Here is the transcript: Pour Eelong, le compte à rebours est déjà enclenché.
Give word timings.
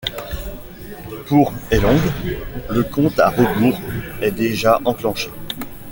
Pour 1.27 1.53
Eelong, 1.71 1.99
le 2.71 2.81
compte 2.81 3.19
à 3.19 3.29
rebours 3.29 3.77
est 4.23 4.31
déjà 4.31 4.81
enclenché. 4.83 5.29